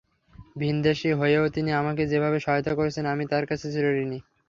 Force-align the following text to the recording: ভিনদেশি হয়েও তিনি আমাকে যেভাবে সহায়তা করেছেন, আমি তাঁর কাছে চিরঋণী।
ভিনদেশি 0.55 1.09
হয়েও 1.19 1.45
তিনি 1.55 1.71
আমাকে 1.81 2.03
যেভাবে 2.11 2.37
সহায়তা 2.39 2.73
করেছেন, 2.79 3.05
আমি 3.13 3.23
তাঁর 3.31 3.45
কাছে 3.49 3.67
চিরঋণী। 3.73 4.19